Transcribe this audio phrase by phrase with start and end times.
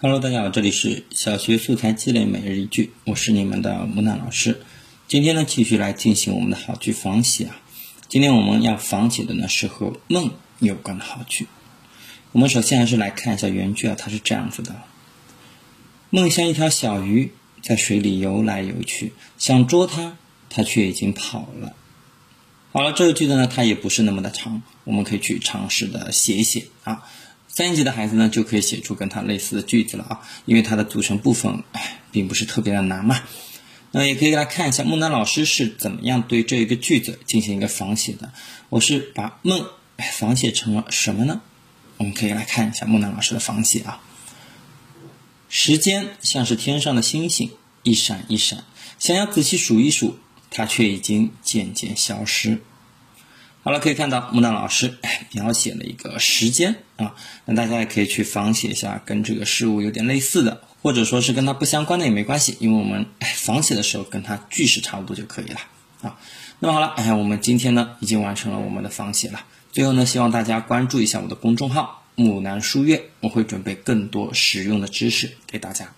[0.00, 4.60] Hello，大家好，这里是小学素材积累每日一句，我是你们的木娜老师。
[5.08, 7.56] 今天呢，继续来进行我们的好句仿写啊。
[8.08, 10.30] 今天我们要仿写的呢是和梦
[10.60, 11.48] 有关的好句。
[12.30, 14.82] 我们首先还是来看一下原句啊，它是这样子的：
[16.10, 20.16] 梦像一条小鱼在水里游来游去，想捉它，
[20.48, 21.74] 它却已经跑了。
[22.70, 27.02] 好了，这个句子呢，它也不是那么的长，我们可以去尝试的写一写啊。
[27.58, 33.20] 三年级的孩子呢，就可以写出跟它类似的句子了啊，因为它的组成部分哎，并不是特别的难嘛。
[33.90, 38.32] 那也可以来看一下木南老师是怎么样对这一个句子进行一个仿写的。
[38.68, 39.66] 我是把梦
[40.12, 41.40] 仿写成了什么呢？
[41.96, 44.00] 我们可以来看一下木南老师的仿写啊。
[45.48, 47.50] 时间像是天上的星星，
[47.82, 48.62] 一闪一闪，
[49.00, 50.16] 想要仔细数一数，
[50.48, 52.60] 它却已经渐渐消失。
[53.64, 54.96] 好了，可以看到木兰老师
[55.32, 65.60] 描写了一个时间啊，那大家也可以去仿写一下跟这个事物有点类似的，或者说是跟它不相关的也没关系，因为我们仿写的时候跟它句式差不多就可以了
[66.00, 66.18] 啊。
[66.60, 69.44] 那么好了，哎，我们今天呢已经完成了我们的仿写了。
[69.70, 75.92] 最后呢，希望大家关注一下我的公众号“木兰书院”，我会准备更多实用的知识给大家。